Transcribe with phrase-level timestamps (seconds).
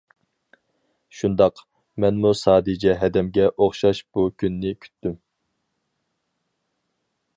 [1.17, 1.61] شۇنداق،
[2.05, 5.17] مەنمۇ ساجىدە ھەدەمگە ئوخشاش بۇ كۈننى كۈتتۈم.